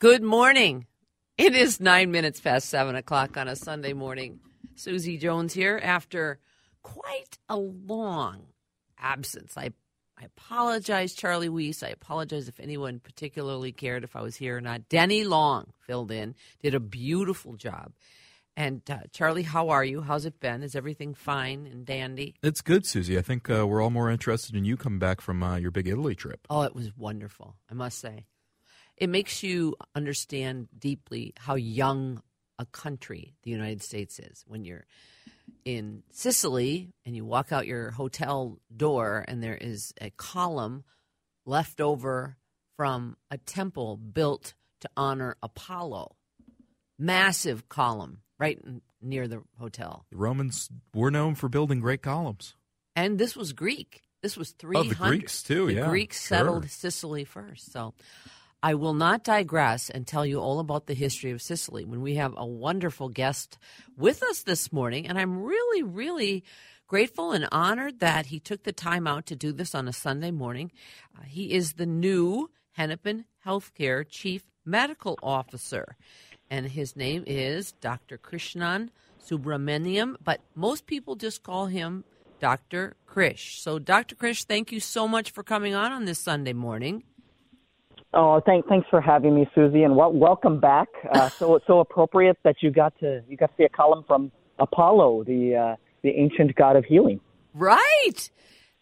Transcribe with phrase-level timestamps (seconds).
[0.00, 0.86] Good morning.
[1.36, 4.38] It is nine minutes past seven o'clock on a Sunday morning.
[4.76, 6.38] Susie Jones here after
[6.84, 8.42] quite a long
[8.96, 9.54] absence.
[9.56, 9.72] I,
[10.16, 11.82] I apologize, Charlie Weiss.
[11.82, 14.88] I apologize if anyone particularly cared if I was here or not.
[14.88, 17.90] Denny Long filled in, did a beautiful job.
[18.56, 20.00] And uh, Charlie, how are you?
[20.00, 20.62] How's it been?
[20.62, 22.36] Is everything fine and dandy?
[22.40, 23.18] It's good, Susie.
[23.18, 25.88] I think uh, we're all more interested in you coming back from uh, your big
[25.88, 26.46] Italy trip.
[26.48, 28.26] Oh, it was wonderful, I must say.
[29.00, 32.22] It makes you understand deeply how young
[32.58, 34.84] a country the United States is when you're
[35.64, 40.82] in Sicily and you walk out your hotel door and there is a column
[41.46, 42.36] left over
[42.76, 46.16] from a temple built to honor Apollo.
[46.98, 48.58] Massive column right
[49.00, 50.04] near the hotel.
[50.10, 52.54] The Romans were known for building great columns.
[52.96, 54.02] And this was Greek.
[54.22, 54.86] This was 300.
[54.86, 55.88] Oh, the Greeks too, the yeah.
[55.88, 56.38] Greeks sure.
[56.38, 57.72] settled Sicily first.
[57.72, 57.94] So
[58.62, 62.16] I will not digress and tell you all about the history of Sicily when we
[62.16, 63.56] have a wonderful guest
[63.96, 65.06] with us this morning.
[65.06, 66.42] And I'm really, really
[66.88, 70.32] grateful and honored that he took the time out to do this on a Sunday
[70.32, 70.72] morning.
[71.16, 75.96] Uh, he is the new Hennepin Healthcare Chief Medical Officer,
[76.50, 78.18] and his name is Dr.
[78.18, 78.88] Krishnan
[79.24, 82.04] Subrahmanian, but most people just call him
[82.40, 82.96] Dr.
[83.06, 83.60] Krish.
[83.60, 84.14] So, Dr.
[84.14, 87.04] Krish, thank you so much for coming on on this Sunday morning.
[88.14, 90.88] Oh, thank, thanks for having me, Susie, and wel- welcome back.
[91.12, 94.32] Uh, so so appropriate that you got to you got to see a column from
[94.58, 97.20] Apollo, the uh, the ancient god of healing.
[97.54, 98.30] Right.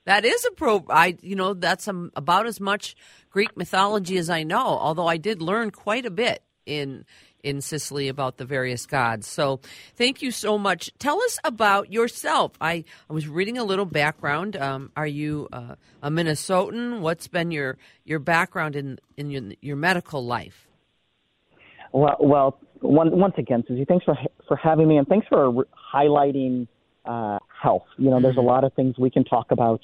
[0.05, 0.85] That is a pro.
[0.89, 2.95] I you know that's um, about as much
[3.31, 4.65] Greek mythology as I know.
[4.65, 7.05] Although I did learn quite a bit in
[7.47, 9.27] in Sicily about the various gods.
[9.28, 9.61] So
[9.94, 10.91] thank you so much.
[10.98, 12.52] Tell us about yourself.
[12.61, 14.56] I, I was reading a little background.
[14.56, 17.00] Um, are you uh, a Minnesotan?
[17.00, 20.67] What's been your your background in in your, your medical life?
[21.92, 24.17] Well, well, one, once again, Susie, thanks for
[24.48, 26.67] for having me, and thanks for highlighting
[27.05, 27.86] uh, health.
[27.96, 29.80] You know, there's a lot of things we can talk about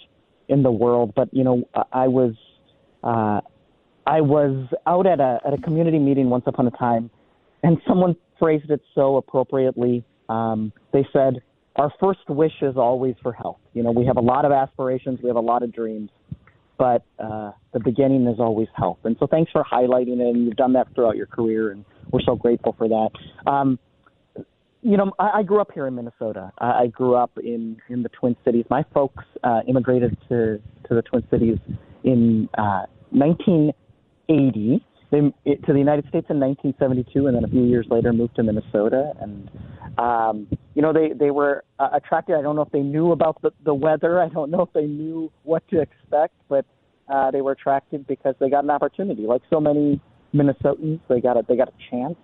[0.49, 2.35] in the world, but you know, I was
[3.05, 3.41] uh,
[4.05, 7.11] I was out at a at a community meeting once upon a time,
[7.63, 10.05] and someone phrased it so appropriately.
[10.29, 11.43] Um, they said,
[11.77, 15.21] "Our first wish is always for health." You know, we have a lot of aspirations,
[15.23, 16.11] we have a lot of dreams,
[16.79, 18.99] but uh, the beginning is always health.
[19.05, 22.23] And so, thanks for highlighting it, and you've done that throughout your career, and we're
[22.23, 23.11] so grateful for that.
[23.51, 23.79] Um,
[24.83, 26.53] you know, I, I grew up here in Minnesota.
[26.59, 28.65] I, I grew up in in the Twin Cities.
[28.69, 31.59] My folks uh, immigrated to to the Twin Cities
[32.05, 34.85] in uh, 1980.
[35.13, 38.35] They it, to the United States in 1972, and then a few years later moved
[38.37, 39.13] to Minnesota.
[39.21, 39.51] And
[39.99, 42.35] um, you know, they they were uh, attracted.
[42.37, 44.21] I don't know if they knew about the the weather.
[44.21, 46.65] I don't know if they knew what to expect, but
[47.09, 49.27] uh, they were attracted because they got an opportunity.
[49.27, 50.01] Like so many
[50.35, 52.17] Minnesotans, they got a they got a chance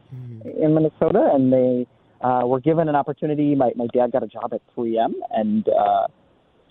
[0.45, 1.87] in Minnesota, and they
[2.23, 3.55] uh, were given an opportunity.
[3.55, 6.07] My my dad got a job at 3M and uh,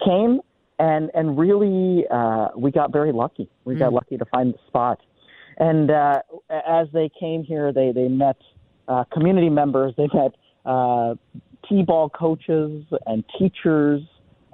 [0.03, 0.41] came
[0.79, 3.49] and and really uh, we got very lucky.
[3.65, 4.99] We got lucky to find the spot.
[5.57, 8.37] And uh, as they came here, they they met
[8.87, 9.93] uh, community members.
[9.97, 10.35] They met
[10.65, 11.15] uh,
[11.67, 14.01] t-ball coaches and teachers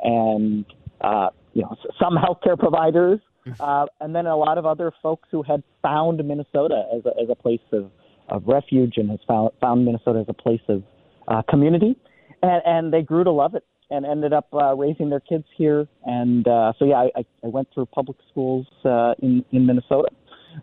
[0.02, 0.66] and
[1.02, 3.20] uh, you know some healthcare providers,
[3.60, 7.30] uh, and then a lot of other folks who had found Minnesota as a, as
[7.30, 7.92] a place of,
[8.30, 10.84] of refuge and has found found Minnesota as a place of
[11.28, 11.98] uh, community,
[12.42, 15.88] and, and they grew to love it and ended up uh, raising their kids here.
[16.06, 20.08] And uh, so yeah, I, I I went through public schools uh, in in Minnesota,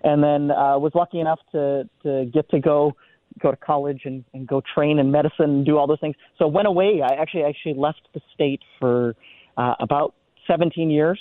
[0.04, 2.94] and then uh, was lucky enough to to get to go
[3.40, 6.16] go to college and, and go train in medicine and do all those things.
[6.38, 7.00] So went away.
[7.02, 9.14] I actually actually left the state for
[9.56, 10.14] uh, about
[10.46, 11.20] 17 years,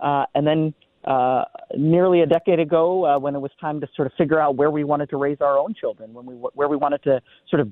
[0.00, 1.44] uh, and then uh,
[1.76, 4.70] nearly a decade ago, uh, when it was time to sort of figure out where
[4.70, 7.68] we wanted to raise our own children, when we where we wanted to sort of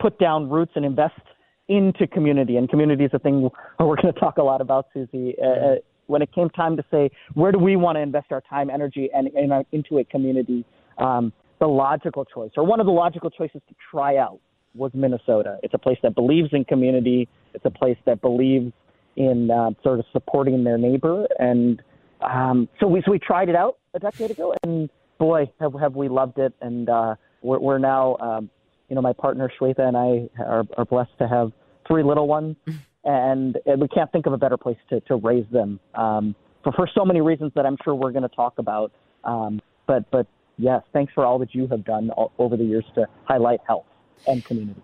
[0.00, 1.20] put down roots and invest
[1.68, 2.56] into community.
[2.56, 3.42] And community is a thing
[3.78, 5.34] we're going to talk a lot about, Susie.
[5.40, 5.76] Uh,
[6.08, 9.08] when it came time to say where do we want to invest our time, energy,
[9.14, 10.64] and in our, into a community,
[10.98, 14.40] um, the logical choice, or one of the logical choices to try out,
[14.74, 15.58] was Minnesota.
[15.62, 17.28] It's a place that believes in community.
[17.54, 18.72] It's a place that believes
[19.16, 21.82] in uh, sort of supporting their neighbor, and
[22.20, 24.88] um, so we so we tried it out a decade ago, and
[25.18, 28.50] boy, have have we loved it, and uh, we're, we're now, um,
[28.88, 31.52] you know, my partner Shweta and I are, are blessed to have
[31.86, 32.56] three little ones,
[33.08, 36.72] and, and we can't think of a better place to to raise them um, for
[36.72, 38.92] for so many reasons that I'm sure we're going to talk about.
[39.24, 40.26] Um, but but
[40.58, 43.86] yes, thanks for all that you have done all, over the years to highlight health
[44.26, 44.82] and community.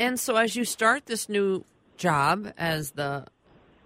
[0.00, 1.64] And so, as you start this new
[1.96, 3.26] job as the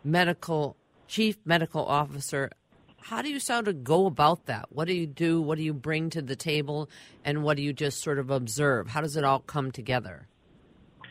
[0.02, 0.76] medical
[1.06, 2.50] chief medical officer
[2.99, 4.67] how do you sort of go about that?
[4.70, 5.40] What do you do?
[5.40, 6.90] What do you bring to the table?
[7.25, 8.88] And what do you just sort of observe?
[8.88, 10.26] How does it all come together?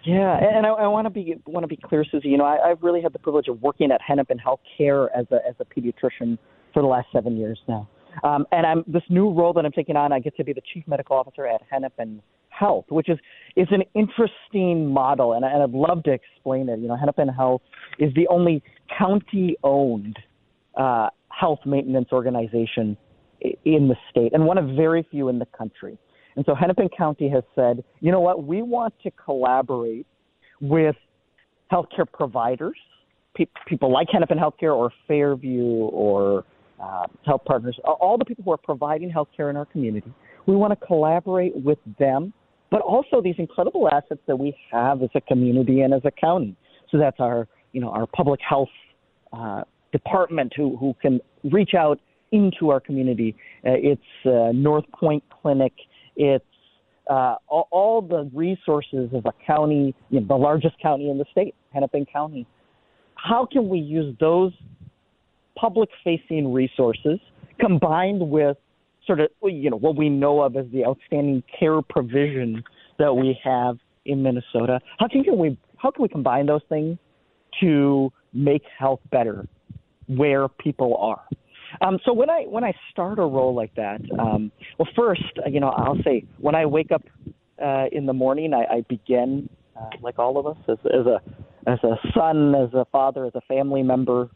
[0.05, 2.29] Yeah, and I, I want to be want to be clear, Susie.
[2.29, 5.39] You know, I, I've really had the privilege of working at Hennepin Healthcare as a
[5.47, 6.37] as a pediatrician
[6.73, 7.87] for the last seven years now.
[8.23, 10.13] Um, and I'm this new role that I'm taking on.
[10.13, 13.17] I get to be the chief medical officer at Hennepin Health, which is
[13.55, 16.79] is an interesting model, and, I, and I'd love to explain it.
[16.79, 17.61] You know, Hennepin Health
[17.99, 18.63] is the only
[18.97, 20.17] county-owned
[20.77, 22.97] uh, health maintenance organization
[23.41, 25.97] in the state, and one of very few in the country.
[26.35, 30.05] And so Hennepin County has said, you know what, we want to collaborate
[30.61, 30.95] with
[31.71, 32.77] healthcare providers,
[33.35, 36.43] pe- people like Hennepin Healthcare or Fairview or
[36.81, 40.11] uh, Health Partners, all the people who are providing healthcare in our community.
[40.45, 42.33] We want to collaborate with them,
[42.69, 46.55] but also these incredible assets that we have as a community and as a county.
[46.91, 48.69] So that's our, you know, our public health
[49.33, 51.19] uh, department who, who can
[51.51, 51.99] reach out
[52.31, 53.35] into our community.
[53.65, 55.73] Uh, it's uh, North Point Clinic.
[56.15, 56.45] It's
[57.09, 61.25] uh, all, all the resources of a county, you know, the largest county in the
[61.31, 62.47] state, Hennepin County.
[63.15, 64.51] How can we use those
[65.55, 67.19] public facing resources
[67.59, 68.57] combined with
[69.05, 72.63] sort of you know what we know of as the outstanding care provision
[72.97, 74.79] that we have in Minnesota.
[74.99, 76.97] How can we how can we combine those things
[77.61, 79.47] to make health better
[80.07, 81.23] where people are.
[81.81, 85.59] Um, so when I when I start a role like that, um, well, first, you
[85.59, 87.03] know, I'll say when I wake up
[87.63, 91.21] uh, in the morning, I, I begin uh, like all of us as, as a
[91.67, 94.29] as a son, as a father, as a family member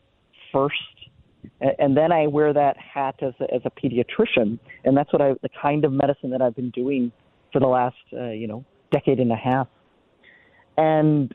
[0.52, 0.76] first,
[1.62, 5.22] and, and then I wear that hat as a, as a pediatrician, and that's what
[5.22, 7.12] I the kind of medicine that I've been doing
[7.54, 9.68] for the last uh, you know decade and a half,
[10.78, 11.34] and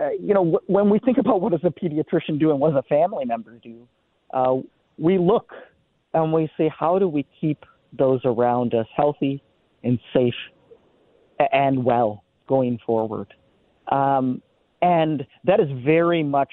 [0.00, 2.72] uh, you know, w- when we think about what does a pediatrician do and what
[2.72, 3.86] does a family member do,
[4.32, 4.56] uh,
[5.00, 5.50] we look
[6.12, 7.64] and we say, how do we keep
[7.98, 9.42] those around us healthy
[9.82, 10.34] and safe
[11.52, 13.32] and well going forward?
[13.90, 14.42] Um,
[14.82, 16.52] and that is very much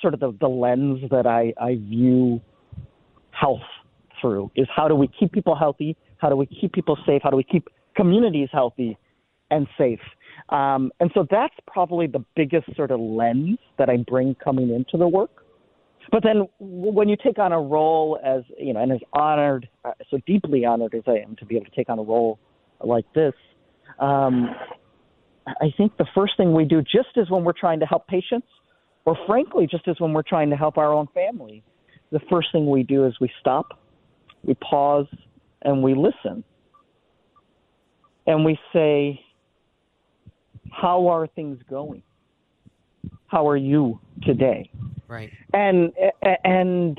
[0.00, 2.40] sort of the, the lens that I, I view
[3.32, 3.60] health
[4.20, 5.96] through is how do we keep people healthy?
[6.18, 7.22] How do we keep people safe?
[7.22, 8.96] How do we keep communities healthy
[9.50, 10.00] and safe?
[10.50, 14.96] Um, and so that's probably the biggest sort of lens that I bring coming into
[14.96, 15.43] the work.
[16.10, 19.92] But then when you take on a role as, you know, and as honored, uh,
[20.10, 22.38] so deeply honored as I am to be able to take on a role
[22.80, 23.32] like this,
[23.98, 24.54] um,
[25.46, 28.46] I think the first thing we do, just as when we're trying to help patients,
[29.04, 31.62] or frankly, just as when we're trying to help our own family,
[32.10, 33.80] the first thing we do is we stop,
[34.42, 35.06] we pause,
[35.62, 36.44] and we listen.
[38.26, 39.20] And we say,
[40.70, 42.02] how are things going?
[43.26, 44.70] How are you today?
[45.14, 45.30] Right.
[45.52, 45.92] And
[46.42, 46.98] and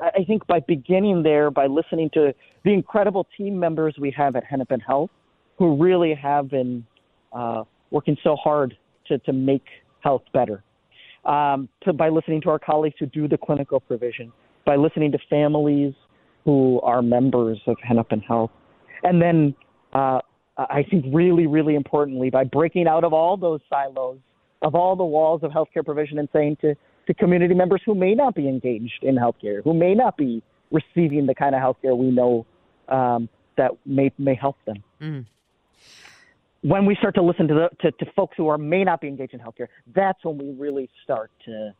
[0.00, 2.32] I think by beginning there, by listening to
[2.64, 5.10] the incredible team members we have at Hennepin Health,
[5.58, 6.86] who really have been
[7.32, 8.76] uh, working so hard
[9.06, 9.64] to, to make
[10.00, 10.62] health better,
[11.24, 14.32] um, to, by listening to our colleagues who do the clinical provision,
[14.64, 15.94] by listening to families
[16.44, 18.50] who are members of Hennepin Health,
[19.02, 19.54] and then
[19.92, 20.20] uh,
[20.56, 24.18] I think really, really importantly, by breaking out of all those silos,
[24.62, 26.74] of all the walls of healthcare provision and saying to,
[27.08, 31.26] to community members who may not be engaged in healthcare, who may not be receiving
[31.26, 32.46] the kind of healthcare we know
[32.88, 34.84] um, that may, may help them.
[35.00, 35.26] Mm.
[36.60, 39.08] When we start to listen to, the, to, to folks who are may not be
[39.08, 41.74] engaged in healthcare, that's when we really start to,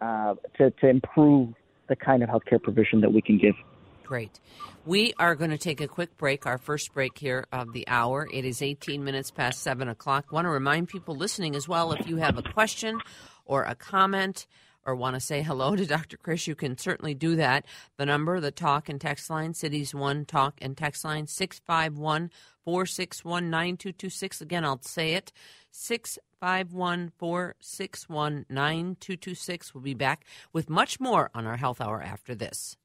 [0.00, 1.50] uh, to, to improve
[1.88, 3.54] the kind of healthcare provision that we can give.
[4.02, 4.40] Great.
[4.84, 8.28] We are going to take a quick break, our first break here of the hour.
[8.32, 10.26] It is 18 minutes past 7 o'clock.
[10.30, 12.98] I want to remind people listening as well if you have a question
[13.44, 14.46] or a comment
[14.84, 16.16] or want to say hello to Dr.
[16.16, 17.66] Krish, you can certainly do that.
[17.96, 22.30] The number, the talk and text line, Cities 1 talk and text line, 651
[22.64, 24.40] 461 9226.
[24.40, 25.32] Again, I'll say it
[25.70, 29.74] 651 461 9226.
[29.74, 32.76] We'll be back with much more on our health hour after this.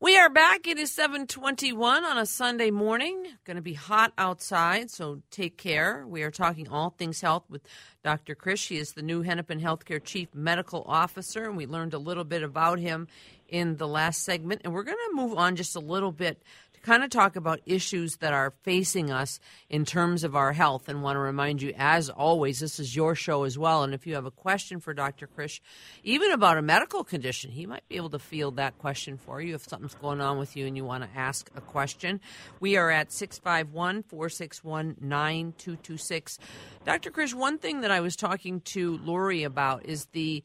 [0.00, 0.68] We are back.
[0.68, 3.20] It is 721 on a Sunday morning.
[3.44, 6.06] Going to be hot outside, so take care.
[6.06, 7.62] We are talking all things health with
[8.04, 8.36] Dr.
[8.36, 8.58] Krish.
[8.58, 12.44] She is the new Hennepin Healthcare Chief Medical Officer, and we learned a little bit
[12.44, 13.08] about him
[13.48, 14.60] in the last segment.
[14.62, 16.40] And we're going to move on just a little bit
[16.82, 21.02] kind of talk about issues that are facing us in terms of our health and
[21.02, 23.82] want to remind you, as always, this is your show as well.
[23.82, 25.26] And if you have a question for Dr.
[25.26, 25.60] Krish,
[26.02, 29.54] even about a medical condition, he might be able to field that question for you
[29.54, 32.20] if something's going on with you and you want to ask a question.
[32.60, 36.38] We are at 651 461 9226.
[36.84, 37.10] Dr.
[37.10, 40.42] Krish, one thing that I was talking to Lori about is the.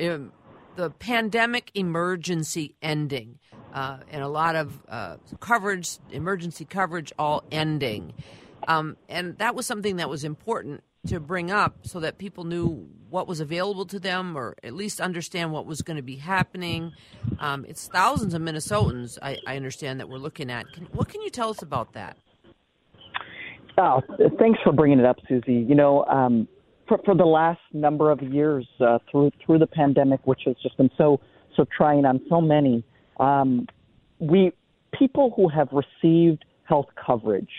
[0.00, 0.32] Um,
[0.74, 3.38] the pandemic emergency ending
[3.72, 8.12] uh, and a lot of uh, coverage, emergency coverage, all ending.
[8.68, 12.88] Um, and that was something that was important to bring up so that people knew
[13.10, 16.92] what was available to them or at least understand what was going to be happening.
[17.40, 20.70] Um, it's thousands of Minnesotans, I, I, understand, that we're looking at.
[20.72, 22.16] Can, what can you tell us about that?
[23.78, 24.00] Oh,
[24.38, 25.54] thanks for bringing it up, Susie.
[25.54, 26.46] You know, um,
[26.86, 30.76] for, for the last number of years uh, through through the pandemic, which has just
[30.76, 31.20] been so
[31.56, 32.84] so trying on so many,
[33.18, 33.66] um,
[34.18, 34.52] we
[34.96, 37.50] people who have received health coverage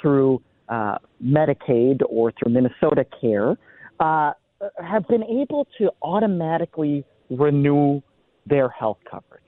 [0.00, 3.56] through uh, Medicaid or through Minnesota Care
[4.00, 4.32] uh,
[4.82, 8.00] have been able to automatically renew
[8.46, 9.42] their health coverage.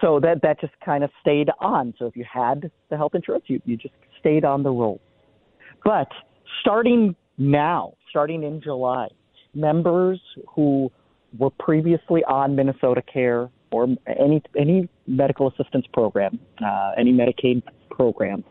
[0.00, 1.94] So that that just kind of stayed on.
[1.98, 5.00] So if you had the health insurance, you, you just stayed on the roll.
[5.84, 6.08] But
[6.60, 9.08] starting now, starting in July,
[9.54, 10.20] members
[10.54, 10.90] who
[11.38, 18.44] were previously on Minnesota Care or any any medical assistance program, uh, any Medicaid program,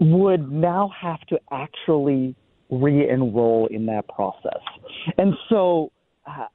[0.00, 2.34] would now have to actually
[2.70, 4.62] re-enroll in that process.
[5.16, 5.90] And so
[6.26, 6.46] uh,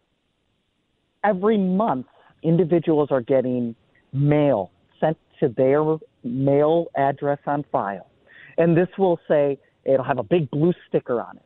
[1.24, 2.06] every month,
[2.44, 3.76] individuals are getting
[4.14, 8.10] mail sent to their mail address on file.
[8.58, 11.44] And this will say, it'll have a big blue sticker on it.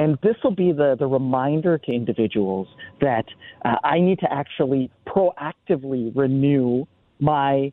[0.00, 2.68] And this will be the, the reminder to individuals
[3.02, 3.26] that
[3.66, 6.86] uh, I need to actually proactively renew
[7.18, 7.70] my,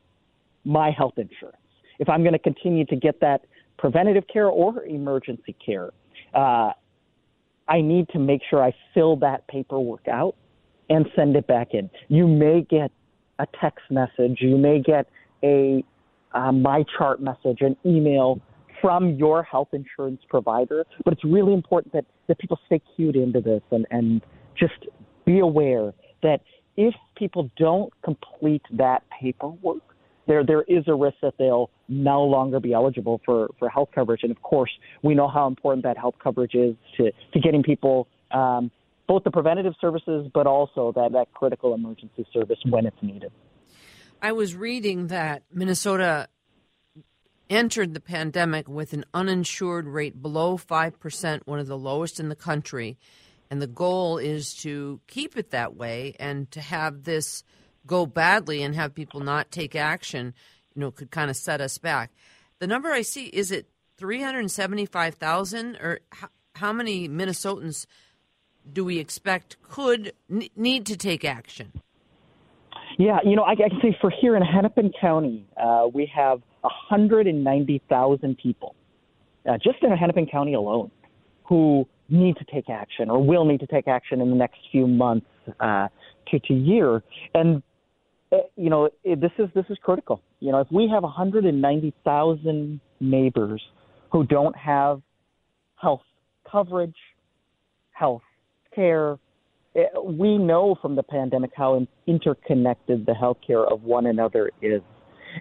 [0.65, 1.55] my health insurance.
[1.99, 3.45] If I'm going to continue to get that
[3.77, 5.91] preventative care or emergency care,
[6.33, 6.73] uh,
[7.69, 10.35] I need to make sure I fill that paperwork out
[10.89, 11.89] and send it back in.
[12.09, 12.91] You may get
[13.39, 15.07] a text message, you may get
[15.43, 15.81] a
[16.33, 18.41] uh, my chart message, an email
[18.81, 20.85] from your health insurance provider.
[21.03, 24.21] But it's really important that, that people stay cued into this and, and
[24.57, 24.87] just
[25.25, 25.93] be aware
[26.23, 26.41] that
[26.75, 29.81] if people don't complete that paperwork,
[30.27, 34.23] there there is a risk that they'll no longer be eligible for, for health coverage.
[34.23, 38.07] And of course, we know how important that health coverage is to, to getting people
[38.31, 38.69] um,
[39.07, 43.31] both the preventative services, but also that, that critical emergency service when it's needed.
[44.21, 46.27] I was reading that Minnesota
[47.49, 52.35] entered the pandemic with an uninsured rate below 5%, one of the lowest in the
[52.35, 52.97] country.
[53.49, 57.43] And the goal is to keep it that way and to have this
[57.85, 60.33] go badly and have people not take action,
[60.75, 62.11] you know, could kind of set us back.
[62.59, 67.85] The number I see is it 375,000 or how, how many Minnesotans
[68.71, 71.71] do we expect could n- need to take action?
[72.97, 76.41] Yeah, you know, I, I can say for here in Hennepin County, uh, we have
[76.89, 78.75] 190,000 people,
[79.49, 80.91] uh, just in Hennepin County alone,
[81.43, 84.87] who need to take action or will need to take action in the next few
[84.87, 85.27] months
[85.59, 85.87] uh,
[86.27, 87.03] to, year.
[87.33, 87.61] And
[88.31, 90.21] uh, you know, it, this is this is critical.
[90.39, 93.61] You know, if we have 190,000 neighbors
[94.11, 95.01] who don't have
[95.75, 96.01] health
[96.49, 96.95] coverage,
[97.91, 98.21] health
[98.73, 99.17] care,
[99.75, 104.81] uh, we know from the pandemic how interconnected the healthcare of one another is,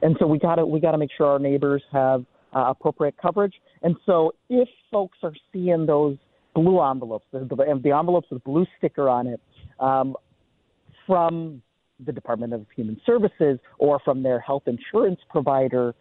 [0.03, 2.25] and so we got to we got to make sure our neighbors have
[2.55, 3.55] uh, appropriate coverage.
[3.83, 6.17] And so, if folks are seeing those
[6.55, 9.41] blue envelopes, the, the, envelopes with blue sticker on it,
[9.79, 10.17] um,
[11.07, 11.63] from
[12.05, 15.95] the Department of Human Services or from their health insurance provider,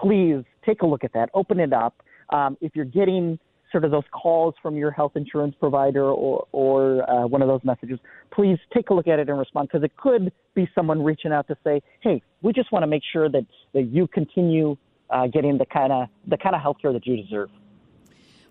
[0.00, 1.28] please take a look at that.
[1.34, 2.02] Open it up.
[2.30, 3.38] Um, if you're getting
[3.70, 7.60] sort of those calls from your health insurance provider or, or uh, one of those
[7.64, 7.98] messages,
[8.30, 11.46] please take a look at it and respond because it could be someone reaching out
[11.48, 14.76] to say, "Hey, we just want to make sure that, that you continue
[15.10, 17.50] uh, getting the kind of the kind of health care that you deserve."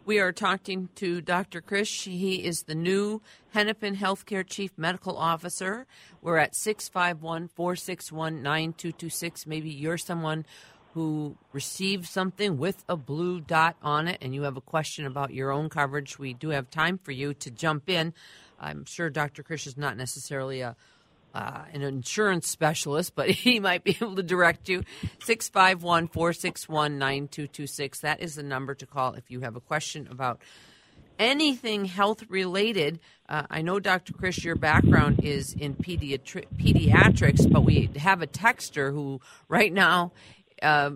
[0.05, 1.61] We are talking to Dr.
[1.63, 2.03] Krish.
[2.03, 5.87] He is the new Hennepin Healthcare Chief Medical Officer.
[6.21, 9.47] We're at 651 461 9226.
[9.47, 10.45] Maybe you're someone
[10.95, 15.33] who received something with a blue dot on it and you have a question about
[15.33, 16.17] your own coverage.
[16.17, 18.13] We do have time for you to jump in.
[18.61, 19.43] I'm sure Dr.
[19.43, 20.77] Krish is not necessarily a
[21.33, 24.83] uh, an insurance specialist, but he might be able to direct you.
[25.19, 27.99] 651 461 9226.
[27.99, 30.39] That is the number to call if you have a question about
[31.19, 32.99] anything health related.
[33.27, 34.13] Uh, I know, Dr.
[34.13, 40.11] Krish, your background is in pediatri- pediatrics, but we have a texter who right now
[40.61, 40.91] uh,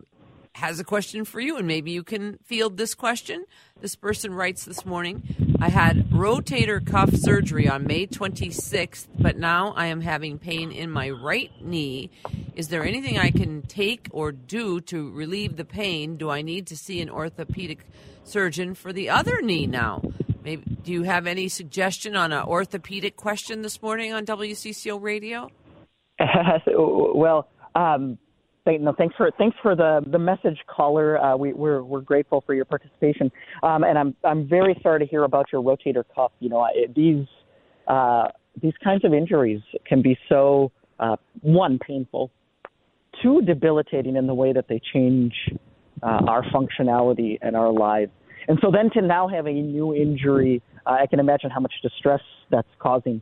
[0.53, 3.45] has a question for you, and maybe you can field this question.
[3.81, 5.23] This person writes this morning
[5.61, 10.89] I had rotator cuff surgery on May 26th, but now I am having pain in
[10.89, 12.09] my right knee.
[12.55, 16.17] Is there anything I can take or do to relieve the pain?
[16.17, 17.85] Do I need to see an orthopedic
[18.23, 20.01] surgeon for the other knee now?
[20.43, 25.49] Maybe, do you have any suggestion on an orthopedic question this morning on WCCO radio?
[26.67, 28.17] well, Um,
[28.77, 31.17] no, thanks for thanks for the the message, caller.
[31.17, 33.31] Uh, we, we're we're grateful for your participation,
[33.63, 36.31] um, and I'm I'm very sorry to hear about your rotator cuff.
[36.39, 37.25] You know, these
[37.87, 38.27] uh,
[38.61, 42.31] these kinds of injuries can be so uh, one painful,
[43.21, 45.33] two debilitating in the way that they change
[46.03, 48.11] uh, our functionality and our lives.
[48.47, 51.73] And so then to now have a new injury, uh, I can imagine how much
[51.81, 53.21] distress that's causing.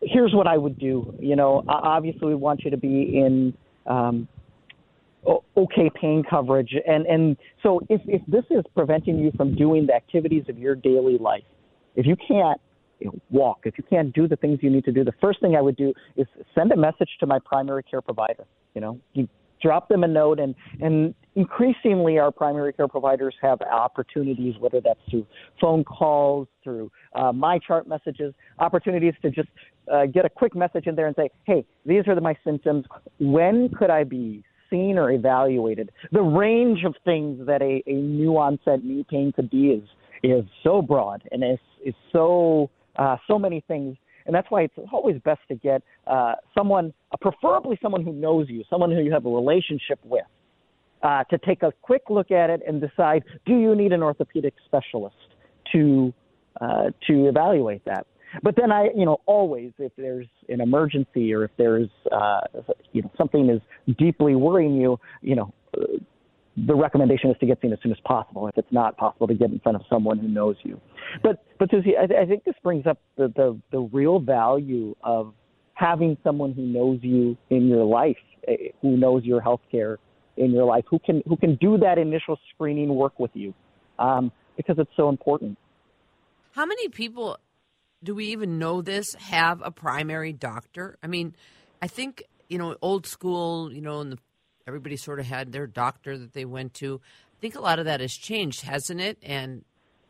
[0.00, 1.14] Here's what I would do.
[1.18, 3.54] You know, obviously we want you to be in
[3.86, 4.28] um,
[5.56, 9.94] okay pain coverage, and and so if if this is preventing you from doing the
[9.94, 11.44] activities of your daily life,
[11.94, 12.60] if you can't
[13.00, 15.40] you know, walk, if you can't do the things you need to do, the first
[15.40, 18.44] thing I would do is send a message to my primary care provider.
[18.74, 19.28] You know, you
[19.62, 25.00] drop them a note and and increasingly our primary care providers have opportunities whether that's
[25.10, 25.26] through
[25.60, 29.48] phone calls through uh, MyChart messages opportunities to just
[29.92, 32.84] uh, get a quick message in there and say hey these are my symptoms.
[33.18, 35.90] When could i be seen or evaluated?
[36.10, 39.88] The range of things that a, a new onset knee pain could be is
[40.22, 43.96] is so broad and is is so uh, so many things
[44.26, 48.46] and that's why it's always best to get uh, someone, uh, preferably someone who knows
[48.48, 50.24] you, someone who you have a relationship with,
[51.02, 54.54] uh, to take a quick look at it and decide: Do you need an orthopedic
[54.64, 55.16] specialist
[55.72, 56.12] to
[56.60, 58.06] uh, to evaluate that?
[58.42, 62.40] But then I, you know, always if there's an emergency or if there's, uh,
[62.92, 63.60] you know, something is
[63.96, 65.54] deeply worrying you, you know,
[66.56, 68.48] the recommendation is to get seen as soon as possible.
[68.48, 70.80] If it's not possible, to get in front of someone who knows you.
[71.22, 75.34] But but Susie, I, I think this brings up the, the the real value of
[75.74, 78.16] having someone who knows you in your life,
[78.48, 79.98] eh, who knows your health care
[80.36, 83.52] in your life, who can who can do that initial screening work with you,
[83.98, 85.58] um, because it's so important.
[86.52, 87.38] How many people
[88.02, 90.96] do we even know this have a primary doctor?
[91.02, 91.34] I mean,
[91.82, 94.18] I think you know old school, you know, in the
[94.66, 97.00] everybody sort of had their doctor that they went to.
[97.04, 99.18] I think a lot of that has changed, hasn't it?
[99.22, 99.64] And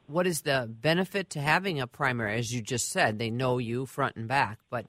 [0.06, 2.38] what is the benefit to having a primary?
[2.38, 4.58] As you just said, they know you front and back.
[4.70, 4.86] But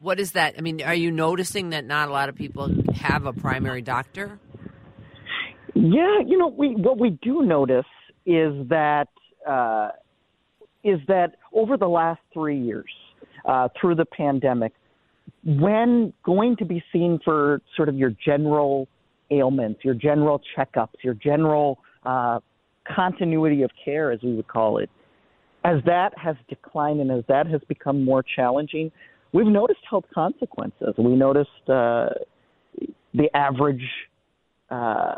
[0.00, 0.54] what is that?
[0.58, 4.40] I mean, are you noticing that not a lot of people have a primary doctor?
[5.74, 7.86] Yeah, you know, we what we do notice
[8.26, 9.08] is that
[9.48, 9.90] uh,
[10.82, 12.90] is that over the last three years,
[13.44, 14.72] uh, through the pandemic,
[15.44, 18.88] when going to be seen for sort of your general
[19.30, 22.40] ailments, your general checkups, your general uh,
[22.94, 24.90] continuity of care, as we would call it,
[25.64, 28.90] as that has declined and as that has become more challenging,
[29.32, 30.94] we've noticed health consequences.
[30.98, 32.08] We noticed uh,
[33.14, 33.84] the average
[34.70, 35.16] uh,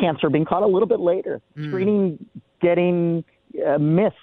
[0.00, 1.68] cancer being caught a little bit later, mm.
[1.68, 2.26] screening
[2.60, 3.24] getting
[3.66, 4.16] uh, missed,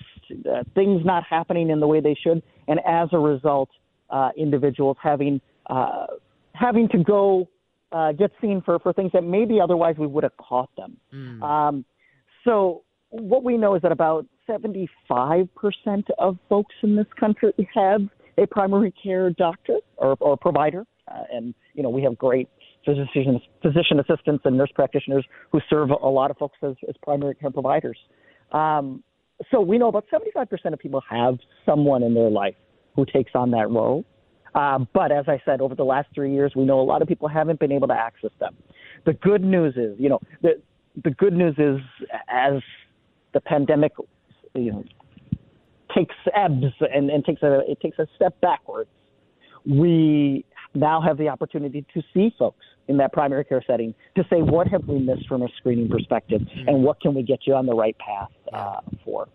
[0.50, 3.70] uh, things not happening in the way they should, and as a result,
[4.14, 6.06] uh, individuals having uh,
[6.54, 7.50] having to go
[7.92, 10.98] uh, get seen for, for things that maybe otherwise we would have caught them.
[11.14, 11.42] Mm.
[11.42, 11.86] Um,
[12.44, 14.98] so what we know is that about 75%
[16.20, 18.02] of folks in this country have
[18.38, 20.86] a primary care doctor or, or provider.
[21.08, 22.50] Uh, and, you know, we have great
[22.86, 27.36] physician, physician assistants and nurse practitioners who serve a lot of folks as, as primary
[27.36, 27.98] care providers.
[28.52, 29.04] Um,
[29.52, 32.56] so we know about 75% of people have someone in their life
[32.96, 34.06] who takes on that role.
[34.56, 37.08] Uh, but as I said, over the last three years, we know a lot of
[37.08, 38.56] people haven't been able to access them.
[39.06, 40.62] The good news is, you know, the
[41.04, 41.80] the good news is
[42.28, 42.62] as
[43.34, 43.94] the pandemic,
[44.54, 44.84] you know,
[45.96, 48.90] takes ebbs and, and takes a it takes a step backwards,
[49.66, 54.42] we now have the opportunity to see folks in that primary care setting to say
[54.42, 57.66] what have we missed from a screening perspective and what can we get you on
[57.66, 59.28] the right path uh, for.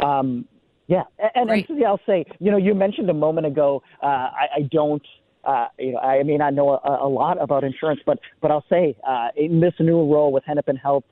[0.00, 0.46] Um,
[0.90, 1.04] yeah,
[1.36, 3.80] and, and Susie, I'll say, you know, you mentioned a moment ago.
[4.02, 5.06] Uh, I, I don't.
[5.44, 8.64] Uh, you know, I may not know a, a lot about insurance, but but I'll
[8.68, 11.04] say uh, in this new role with Hennepin Health,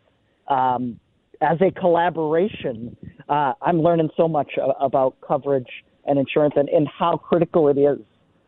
[0.48, 0.98] um,
[1.40, 2.96] as a collaboration,
[3.28, 5.68] uh, I'm learning so much about coverage
[6.04, 7.98] and insurance and, and how critical it is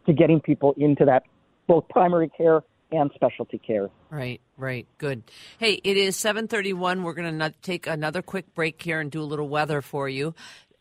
[0.06, 1.22] to getting people into that
[1.68, 3.88] both primary care and specialty care.
[4.10, 4.84] Right, right.
[4.98, 5.22] Good.
[5.58, 7.04] Hey, it is 7:31.
[7.04, 10.34] We're going to take another quick break here and do a little weather for you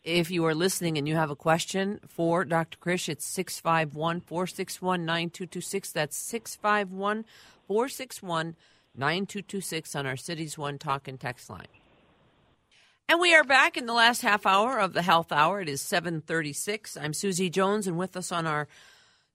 [0.04, 2.78] if you are listening and you have a question for Dr.
[2.78, 5.92] Krish, it's 651 461 9226.
[5.92, 7.24] That's 651
[7.66, 8.56] 461
[8.96, 11.66] 9226 on our Cities One Talk and Text line.
[13.08, 15.60] And we are back in the last half hour of the Health Hour.
[15.60, 16.96] It is 736.
[16.96, 18.68] I'm Susie Jones, and with us on our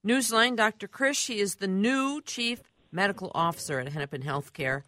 [0.04, 0.88] newsline, Dr.
[0.88, 1.26] Krish.
[1.26, 4.82] He is the new Chief Medical Officer at Hennepin Healthcare.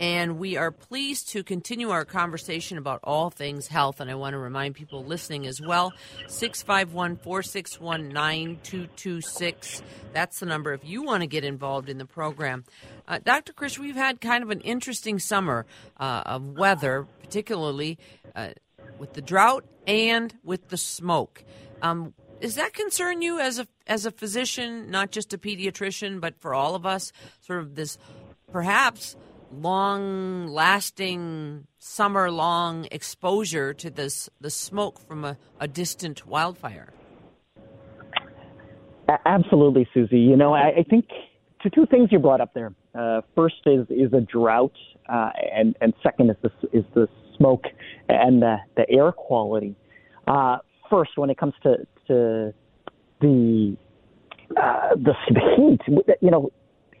[0.00, 4.00] And we are pleased to continue our conversation about all things health.
[4.00, 5.92] And I want to remind people listening as well
[6.26, 9.82] 651 461 9226.
[10.12, 12.64] That's the number if you want to get involved in the program.
[13.06, 13.52] Uh, Dr.
[13.52, 15.64] Krish, we've had kind of an interesting summer
[15.98, 17.98] uh, of weather, particularly
[18.34, 18.48] uh,
[18.98, 21.44] with the drought and with the smoke.
[21.82, 26.40] Um, does that concern you as a as a physician, not just a pediatrician, but
[26.40, 27.12] for all of us?
[27.40, 27.96] Sort of this
[28.50, 29.16] perhaps
[29.60, 36.92] long lasting summer long exposure to this the smoke from a, a distant wildfire.
[39.26, 40.18] Absolutely, Susie.
[40.18, 41.06] You know, I, I think
[41.62, 42.74] to two things you brought up there.
[42.94, 44.76] Uh, first is is a drought,
[45.08, 47.64] uh, and and second is the is the smoke
[48.08, 49.76] and the the air quality.
[50.26, 50.58] Uh,
[50.90, 52.54] first, when it comes to to
[53.20, 53.76] the
[54.56, 55.80] uh, the, the heat.
[56.20, 56.50] You know,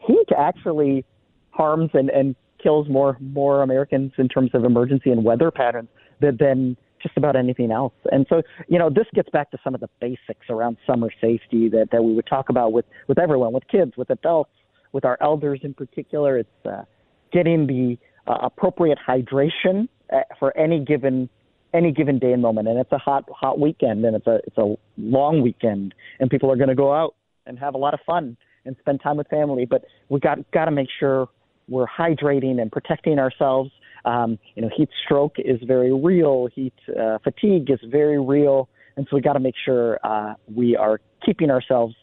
[0.06, 1.04] heat actually
[1.50, 5.88] harms and, and kills more more Americans in terms of emergency and weather patterns
[6.20, 7.92] than, than just about anything else.
[8.10, 11.68] And so, you know, this gets back to some of the basics around summer safety
[11.68, 14.50] that, that we would talk about with, with everyone, with kids, with adults,
[14.92, 16.38] with our elders in particular.
[16.38, 16.84] It's uh,
[17.30, 21.28] getting the uh, appropriate hydration uh, for any given
[21.74, 22.68] any given day and moment.
[22.68, 26.50] And it's a hot, hot weekend, and it's a it's a long weekend, and people
[26.50, 29.28] are going to go out and have a lot of fun and spend time with
[29.28, 29.66] family.
[29.66, 31.28] But we got got to make sure
[31.68, 33.70] we're hydrating and protecting ourselves.
[34.04, 36.48] Um, you know, heat stroke is very real.
[36.54, 40.76] Heat uh, fatigue is very real, and so we got to make sure uh, we
[40.76, 41.94] are keeping ourselves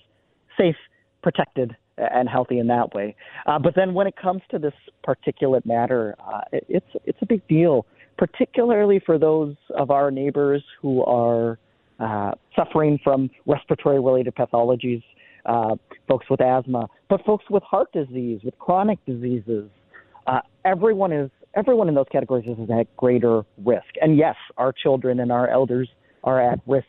[0.58, 0.76] safe,
[1.22, 3.16] protected, and healthy in that way.
[3.46, 4.74] Uh, but then when it comes to this
[5.08, 7.86] particulate matter, uh, it, it's it's a big deal
[8.22, 11.58] particularly for those of our neighbors who are
[12.00, 15.02] uh, suffering from respiratory related pathologies,
[15.46, 15.76] uh,
[16.08, 19.70] folks with asthma, but folks with heart disease, with chronic diseases.
[20.28, 23.88] Uh, everyone is everyone in those categories is at greater risk.
[24.02, 25.90] And yes, our children and our elders
[26.24, 26.86] are at risk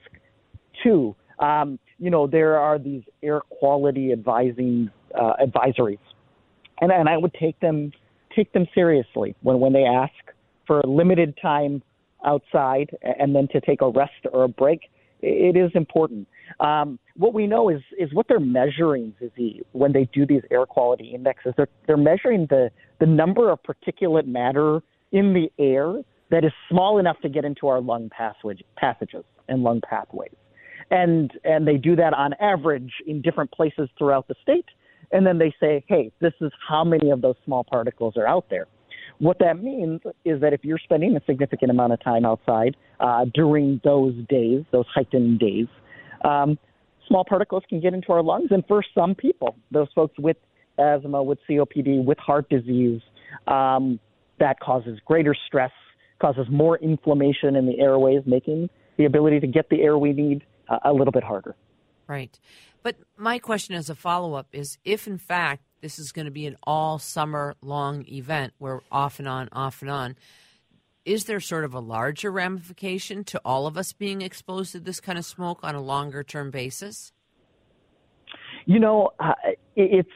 [0.83, 1.15] too.
[1.39, 5.99] Um, you know, there are these air quality advising uh, advisories,
[6.81, 7.93] and and I would take them
[8.35, 10.13] take them seriously when when they ask
[10.67, 11.83] for a limited time
[12.25, 14.83] outside and then to take a rest or a break,
[15.21, 16.29] it is important.
[16.61, 20.67] Um, what we know is is what they're measuring, Izzy, when they do these air
[20.67, 21.55] quality indexes.
[21.57, 24.81] They're they're measuring the the number of particulate matter
[25.13, 25.95] in the air
[26.31, 30.33] that is small enough to get into our lung passage, passages and lung pathways.
[30.91, 34.67] And and they do that on average in different places throughout the state.
[35.13, 38.47] And then they say, hey, this is how many of those small particles are out
[38.49, 38.67] there.
[39.19, 43.27] What that means is that if you're spending a significant amount of time outside uh,
[43.35, 45.67] during those days, those heightened days,
[46.25, 46.59] um,
[47.09, 48.49] small particles can get into our lungs.
[48.51, 50.37] And for some people, those folks with
[50.79, 53.01] asthma, with COPD, with heart disease,
[53.47, 53.99] um,
[54.39, 55.71] that causes greater stress,
[56.21, 60.45] causes more inflammation in the airways, making the ability to get the air we need
[60.69, 61.55] uh, a little bit harder.
[62.07, 62.39] Right.
[62.83, 66.33] But my question as a follow up is if, in fact, this is going to
[66.33, 70.17] be an all summer long event where off and on, off and on.
[71.05, 75.01] Is there sort of a larger ramification to all of us being exposed to this
[75.01, 77.13] kind of smoke on a longer term basis?
[78.67, 79.33] You know, uh,
[79.75, 80.09] it's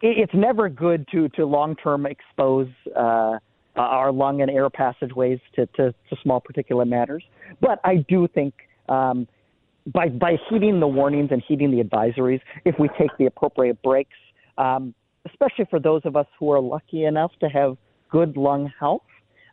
[0.00, 3.38] it's never good to to long term expose uh,
[3.76, 7.24] our lung and air passageways to, to, to small particulate matters.
[7.60, 8.54] But I do think
[8.88, 9.28] um,
[9.86, 14.16] by by heeding the warnings and heeding the advisories, if we take the appropriate breaks,
[14.56, 14.94] um,
[15.26, 17.76] especially for those of us who are lucky enough to have
[18.10, 19.02] good lung health,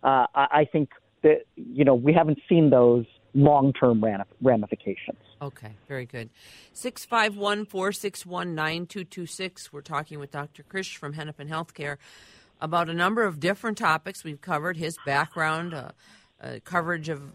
[0.04, 0.90] uh, I, think
[1.24, 4.04] that you know we haven't seen those long term
[4.42, 5.20] ramifications.
[5.42, 6.30] Okay, very good.
[6.74, 9.74] 651 461 9226.
[9.74, 10.64] We're talking with Dr.
[10.64, 11.98] Krish from Hennepin Healthcare
[12.60, 14.24] about a number of different topics.
[14.24, 15.92] We've covered his background, uh,
[16.42, 17.34] uh, coverage of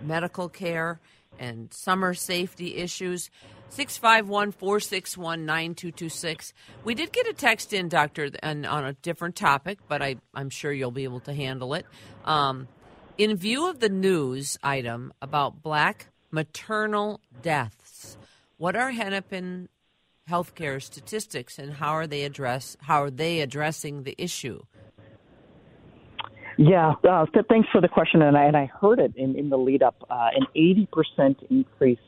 [0.00, 1.00] medical care
[1.38, 3.30] and summer safety issues.
[3.70, 6.52] 651 461 9226.
[6.84, 10.50] We did get a text in, Doctor, and on a different topic, but I, I'm
[10.50, 11.86] sure you'll be able to handle it.
[12.26, 12.68] Um,
[13.16, 18.18] in view of the news item about black maternal deaths,
[18.58, 19.68] what are Hennepin
[20.28, 24.62] healthcare statistics and how are they address how are they addressing the issue?
[26.64, 28.22] Yeah, uh, th- thanks for the question.
[28.22, 31.98] And I, and I heard it in, in the lead up uh, an 80% increase.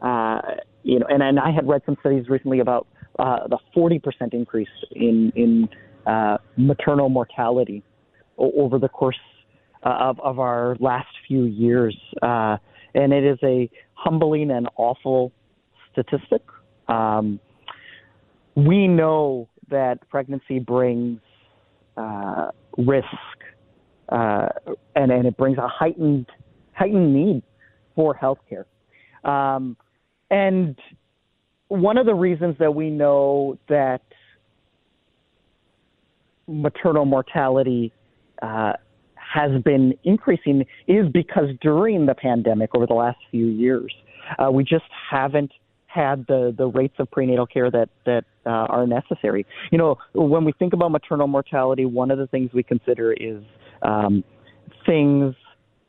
[0.00, 0.40] Uh,
[0.82, 2.88] you know, and, and I had read some studies recently about
[3.20, 4.00] uh, the 40%
[4.34, 5.68] increase in, in
[6.04, 7.84] uh, maternal mortality
[8.38, 9.20] o- over the course
[9.84, 11.96] uh, of, of our last few years.
[12.22, 12.56] Uh,
[12.96, 15.30] and it is a humbling and awful
[15.92, 16.42] statistic.
[16.88, 17.38] Um,
[18.56, 21.20] we know that pregnancy brings
[21.96, 23.06] uh, risk,
[24.12, 24.48] uh,
[24.94, 26.26] and and it brings a heightened
[26.72, 27.42] heightened need
[27.94, 28.64] for healthcare.
[29.28, 29.76] Um,
[30.30, 30.76] and
[31.68, 34.02] one of the reasons that we know that
[36.46, 37.92] maternal mortality
[38.42, 38.72] uh,
[39.14, 43.94] has been increasing is because during the pandemic over the last few years,
[44.38, 45.52] uh, we just haven't
[45.86, 49.46] had the, the rates of prenatal care that, that uh, are necessary.
[49.70, 53.42] You know, when we think about maternal mortality, one of the things we consider is
[53.82, 54.24] um,
[54.86, 55.34] things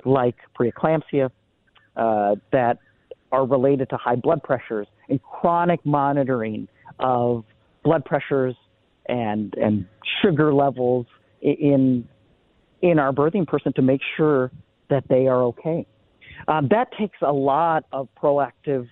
[0.05, 1.29] like preeclampsia
[1.95, 2.79] uh, that
[3.31, 6.67] are related to high blood pressures and chronic monitoring
[6.99, 7.43] of
[7.83, 8.55] blood pressures
[9.07, 9.85] and and
[10.21, 11.05] sugar levels
[11.41, 12.07] in
[12.81, 14.51] in our birthing person to make sure
[14.89, 15.85] that they are okay.
[16.47, 18.87] Um, that takes a lot of proactive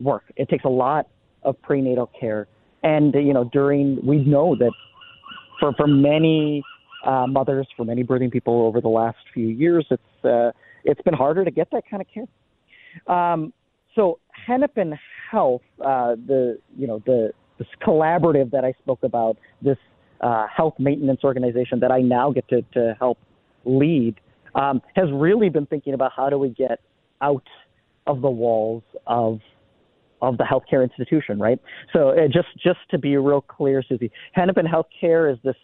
[0.00, 0.24] work.
[0.36, 1.08] It takes a lot
[1.42, 2.48] of prenatal care,
[2.82, 4.72] and you know during we know that
[5.60, 6.62] for for many
[7.04, 10.50] uh, mothers, for many birthing people over the last few years, it's uh,
[10.84, 13.14] it's been harder to get that kind of care.
[13.14, 13.52] Um,
[13.94, 14.98] so Hennepin
[15.30, 19.78] Health, uh, the you know the this collaborative that I spoke about, this
[20.20, 23.18] uh, health maintenance organization that I now get to, to help
[23.64, 24.20] lead,
[24.54, 26.80] um, has really been thinking about how do we get
[27.20, 27.46] out
[28.06, 29.40] of the walls of
[30.20, 31.60] of the healthcare institution, right?
[31.92, 35.56] So uh, just just to be real clear, Susie, Hennepin Healthcare is this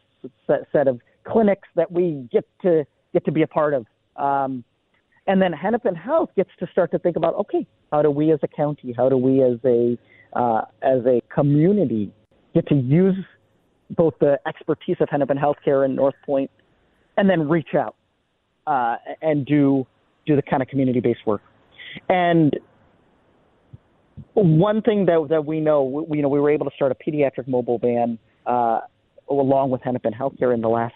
[0.47, 3.87] set, set of clinics that we get to get to be a part of.
[4.17, 4.65] Um,
[5.27, 8.41] and then Hennepin Health gets to start to think about, okay, how do we as
[8.43, 9.99] a county, how do we as a
[10.39, 12.13] uh, as a community
[12.55, 13.17] get to use
[13.91, 16.51] both the expertise of Hennepin Healthcare and North Point,
[17.17, 17.97] and then reach out
[18.67, 19.87] uh, and do
[20.27, 21.43] do the kind of community based work.
[22.09, 22.59] And
[24.35, 27.11] one thing that that we know, we, you know, we were able to start a
[27.11, 28.81] pediatric mobile van uh,
[29.29, 30.95] along with Hennepin Healthcare in the last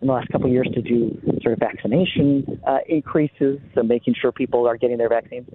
[0.00, 4.14] in the last couple of years to do sort of vaccination uh, increases, so making
[4.20, 5.46] sure people are getting their vaccines.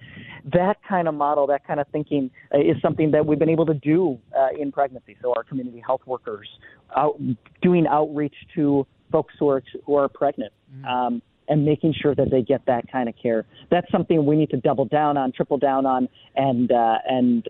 [0.54, 3.66] That kind of model, that kind of thinking, uh, is something that we've been able
[3.66, 5.18] to do uh, in pregnancy.
[5.22, 6.48] So our community health workers
[6.96, 7.20] out
[7.62, 10.54] doing outreach to folks who are who are pregnant.
[10.74, 10.86] Mm-hmm.
[10.86, 13.46] Um, and making sure that they get that kind of care.
[13.70, 17.48] That's something we need to double down on, triple down on, and uh, and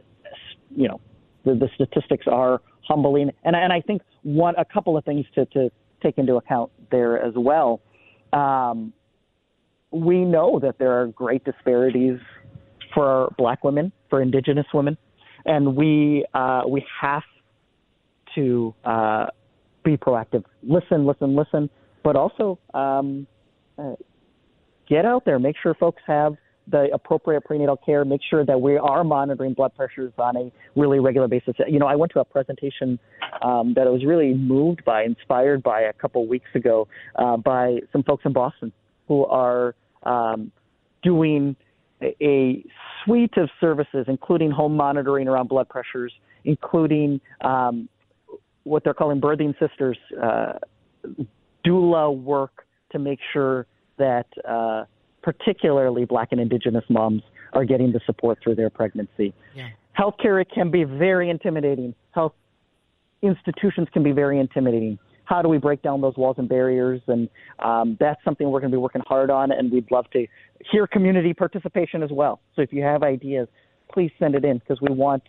[0.75, 0.99] you know
[1.45, 3.31] the, the statistics are humbling.
[3.43, 5.69] And and I think one a couple of things to to
[6.01, 7.81] take into account there as well.
[8.33, 8.93] Um,
[9.91, 12.19] we know that there are great disparities
[12.93, 14.97] for Black women, for Indigenous women,
[15.45, 17.23] and we uh, we have
[18.35, 19.27] to uh,
[19.83, 20.43] be proactive.
[20.63, 21.69] Listen, listen, listen,
[22.03, 23.25] but also um,
[23.77, 23.93] uh,
[24.87, 25.39] get out there.
[25.39, 26.35] Make sure folks have
[26.67, 30.99] the appropriate prenatal care, make sure that we are monitoring blood pressures on a really
[30.99, 31.55] regular basis.
[31.67, 32.99] You know, I went to a presentation
[33.41, 37.79] um, that I was really moved by, inspired by a couple weeks ago uh, by
[37.91, 38.71] some folks in Boston
[39.07, 40.51] who are um,
[41.03, 41.55] doing
[42.01, 42.63] a,
[43.03, 46.11] suite of services, including home monitoring around blood pressures,
[46.43, 47.87] including um,
[48.63, 50.53] what they're calling birthing sisters, uh,
[51.63, 54.85] doula work to make sure that uh,
[55.25, 59.33] particularly black and indigenous moms are getting the support through their pregnancy.
[59.55, 59.69] Yeah.
[59.97, 61.95] Healthcare it can be very intimidating.
[62.11, 62.33] Health
[63.23, 64.99] institutions can be very intimidating.
[65.23, 67.01] How do we break down those walls and barriers?
[67.07, 70.27] And um, that's something we're going to be working hard on, and we'd love to
[70.71, 72.39] hear community participation as well.
[72.55, 73.47] So if you have ideas,
[73.91, 75.23] please send it in because we want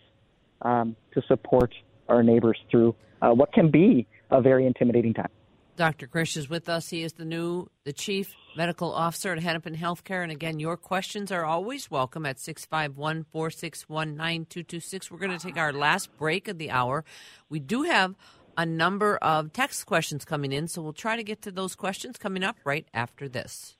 [0.61, 1.73] um, to support
[2.11, 5.31] our neighbors through uh, what can be a very intimidating time.
[5.77, 6.07] Dr.
[6.07, 6.89] Krish is with us.
[6.89, 10.23] He is the new the chief medical officer at Hennepin Healthcare.
[10.23, 15.11] And again, your questions are always welcome at 651 461 9226.
[15.11, 17.05] We're going to take our last break of the hour.
[17.51, 18.15] We do have
[18.57, 22.17] a number of text questions coming in, so we'll try to get to those questions
[22.17, 23.77] coming up right after this.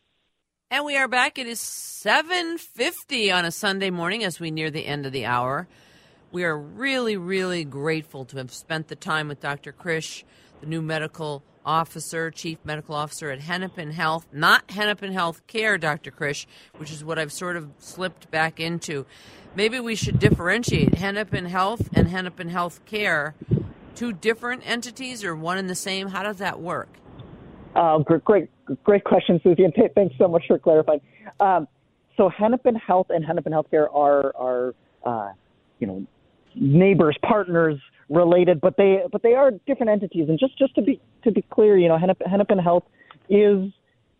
[0.71, 1.39] And we are back.
[1.39, 5.67] It is 7:50 on a Sunday morning as we near the end of the hour.
[6.31, 9.73] We are really really grateful to have spent the time with Dr.
[9.73, 10.25] Krish,
[10.61, 16.11] the new medical officer, chief medical officer at Hennepin Health, not Hennepin Health Care, Dr.
[16.11, 19.05] Krish, which is what I've sort of slipped back into.
[19.57, 23.35] Maybe we should differentiate Hennepin Health and Hennepin Health Care,
[23.95, 26.09] two different entities or one and the same.
[26.09, 26.88] How does that work?
[27.75, 28.49] Uh, great,
[28.85, 31.01] great question, Susie, and thanks so much for clarifying.
[31.40, 31.69] Um,
[32.16, 35.33] so Hennepin Health and Hennepin Healthcare are are uh,
[35.79, 36.07] you know
[36.55, 40.29] neighbors, partners, related, but they but they are different entities.
[40.29, 42.85] And just just to be to be clear, you know, Hennepin, Hennepin Health
[43.29, 43.71] is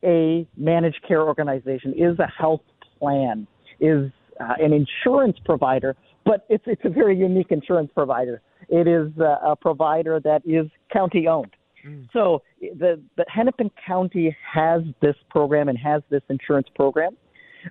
[0.05, 2.63] a managed care organization, is a health
[2.99, 3.47] plan,
[3.81, 8.43] is uh, an insurance provider, but it's it's a very unique insurance provider.
[8.69, 11.55] It is uh, a provider that is county owned.
[11.87, 12.09] Mm.
[12.13, 17.17] So the, the Hennepin County has this program and has this insurance program.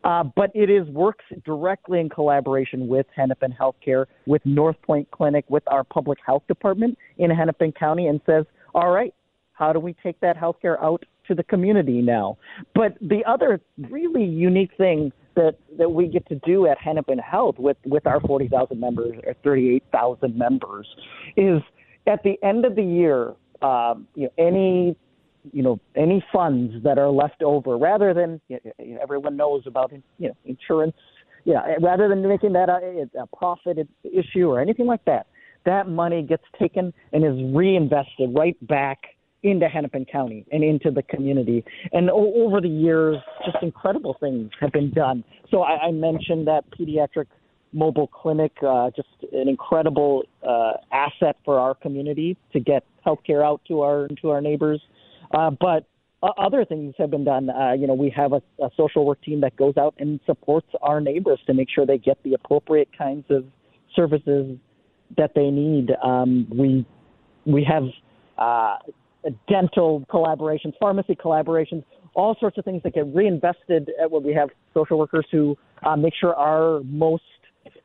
[0.03, 5.45] Uh, but it is works directly in collaboration with Hennepin Healthcare, with North Point Clinic,
[5.49, 9.13] with our public health department in Hennepin County, and says, "All right,
[9.53, 12.38] how do we take that healthcare out to the community now?"
[12.73, 17.60] But the other really unique thing that that we get to do at Hennepin Health
[17.60, 20.88] with with our 40,000 members or 38,000 members
[21.38, 21.62] is
[22.08, 24.95] at the end of the year, um, you know, any
[25.51, 29.91] you know any funds that are left over, rather than you know, everyone knows about
[30.19, 30.95] you know insurance,
[31.43, 35.27] yeah, rather than making that a, a profit issue or anything like that,
[35.65, 38.99] that money gets taken and is reinvested right back
[39.43, 41.63] into Hennepin County and into the community.
[41.93, 45.23] And o- over the years, just incredible things have been done.
[45.51, 47.27] So I, I mentioned that pediatric
[47.71, 53.62] mobile clinic, uh, just an incredible uh, asset for our community to get healthcare out
[53.67, 54.81] to our to our neighbors.
[55.34, 55.86] Uh, but
[56.38, 57.50] other things have been done.
[57.50, 60.68] Uh, you know, we have a, a social work team that goes out and supports
[60.82, 63.46] our neighbors to make sure they get the appropriate kinds of
[63.96, 64.58] services
[65.18, 65.92] that they need.
[66.04, 66.86] Um, we
[67.46, 67.84] we have
[68.38, 68.78] uh,
[69.48, 71.84] dental collaborations, pharmacy collaborations,
[72.16, 73.92] all sorts of things that get reinvested.
[74.02, 77.24] At what we have social workers who uh, make sure our most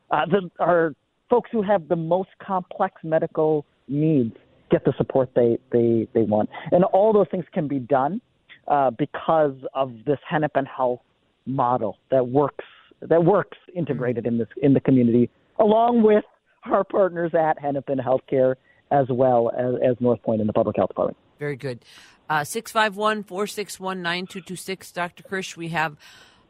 [0.09, 0.93] uh, the, our
[1.29, 4.35] folks who have the most complex medical needs
[4.71, 6.49] get the support they, they, they want.
[6.71, 8.21] And all those things can be done
[8.67, 11.01] uh, because of this Hennepin Health
[11.45, 12.65] model that works
[13.01, 15.29] that works integrated in this in the community,
[15.59, 16.23] along with
[16.65, 18.55] our partners at Hennepin Healthcare
[18.91, 21.17] as well as, as North Point in the Public Health Department.
[21.39, 21.83] Very good.
[22.29, 24.91] Uh, 651 461 9226.
[24.91, 25.23] Dr.
[25.23, 25.97] Krish, we have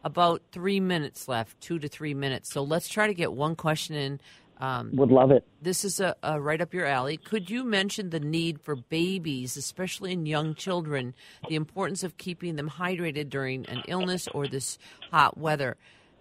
[0.03, 2.51] about three minutes left, two to three minutes.
[2.51, 4.19] So let's try to get one question in
[4.61, 5.43] um, Would love it.
[5.59, 7.17] This is a, a, right up your alley.
[7.17, 11.15] Could you mention the need for babies, especially in young children,
[11.49, 14.77] the importance of keeping them hydrated during an illness or this
[15.09, 15.77] hot weather?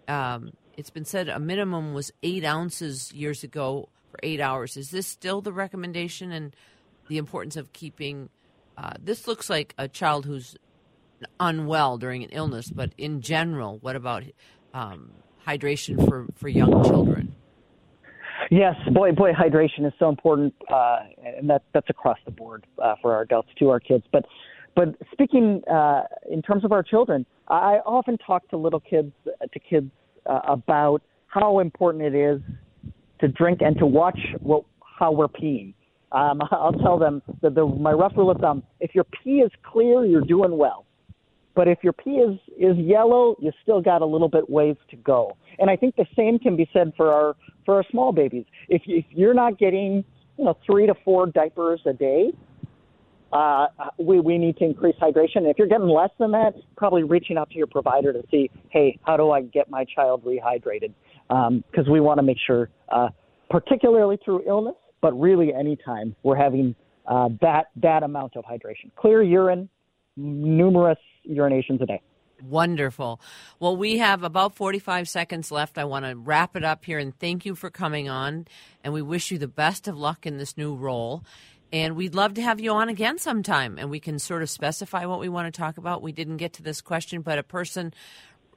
[0.08, 4.78] Um, it's been said a minimum was eight ounces years ago for eight hours.
[4.78, 6.56] Is this still the recommendation and
[7.08, 8.30] the importance of keeping?
[8.78, 10.56] Uh, this looks like a child who's
[11.38, 14.22] unwell during an illness, but in general, what about
[14.72, 15.10] um,
[15.46, 17.29] hydration for, for young children?
[18.50, 20.98] Yes, boy, boy, hydration is so important, uh,
[21.38, 24.02] and that that's across the board uh, for our adults to our kids.
[24.10, 24.24] But,
[24.74, 29.58] but speaking uh, in terms of our children, I often talk to little kids, to
[29.60, 29.92] kids
[30.26, 32.40] uh, about how important it is
[33.20, 34.64] to drink and to watch what,
[34.98, 35.72] how we're peeing.
[36.10, 39.52] Um, I'll tell them that the, my rough rule of thumb: if your pee is
[39.62, 40.86] clear, you're doing well.
[41.54, 44.96] But if your pee is, is yellow, you still got a little bit ways to
[44.96, 45.36] go.
[45.58, 47.36] And I think the same can be said for our
[47.66, 48.44] for our small babies.
[48.68, 50.04] If, if you're not getting
[50.38, 52.32] you know three to four diapers a day,
[53.32, 53.66] uh,
[53.98, 55.48] we we need to increase hydration.
[55.48, 58.98] if you're getting less than that, probably reaching out to your provider to see, hey,
[59.04, 60.92] how do I get my child rehydrated?
[61.28, 63.08] Because um, we want to make sure, uh,
[63.50, 66.74] particularly through illness, but really anytime we're having
[67.06, 68.90] uh, that that amount of hydration.
[68.96, 69.68] Clear urine,
[70.16, 72.00] numerous urinations a day.
[72.42, 73.20] Wonderful.
[73.58, 75.78] Well, we have about 45 seconds left.
[75.78, 78.46] I want to wrap it up here and thank you for coming on.
[78.82, 81.22] And we wish you the best of luck in this new role.
[81.72, 85.06] And we'd love to have you on again sometime and we can sort of specify
[85.06, 86.02] what we want to talk about.
[86.02, 87.94] We didn't get to this question, but a person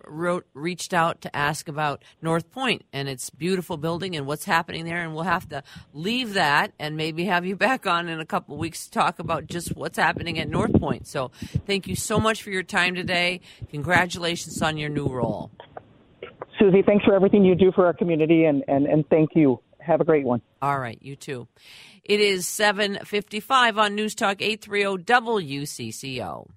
[0.07, 4.85] wrote reached out to ask about North Point and its beautiful building and what's happening
[4.85, 5.63] there and we'll have to
[5.93, 9.47] leave that and maybe have you back on in a couple weeks to talk about
[9.47, 11.07] just what's happening at North Point.
[11.07, 11.31] So
[11.65, 13.41] thank you so much for your time today.
[13.69, 15.51] Congratulations on your new role.
[16.59, 19.59] Susie, thanks for everything you do for our community and, and, and thank you.
[19.79, 20.41] Have a great one.
[20.61, 21.47] All right, you too.
[22.05, 26.47] It is 7:55 on News Talk 830 WCCO.